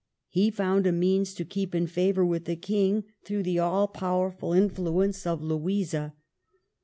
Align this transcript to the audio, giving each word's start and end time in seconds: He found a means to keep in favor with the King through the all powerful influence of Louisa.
He 0.29 0.49
found 0.49 0.87
a 0.87 0.91
means 0.91 1.35
to 1.35 1.45
keep 1.45 1.75
in 1.75 1.85
favor 1.85 2.25
with 2.25 2.45
the 2.45 2.55
King 2.55 3.03
through 3.23 3.43
the 3.43 3.59
all 3.59 3.87
powerful 3.87 4.51
influence 4.51 5.27
of 5.27 5.43
Louisa. 5.43 6.15